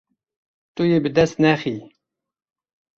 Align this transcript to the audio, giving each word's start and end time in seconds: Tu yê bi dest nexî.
Tu 0.73 0.83
yê 0.91 0.97
bi 1.03 1.09
dest 1.17 1.35
nexî. 1.43 1.75